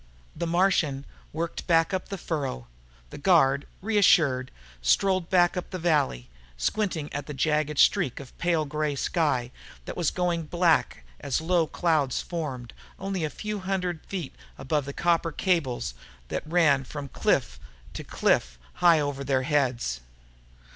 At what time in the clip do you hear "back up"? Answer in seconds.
1.67-2.09, 5.29-5.69